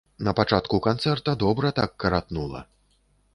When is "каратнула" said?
2.05-2.65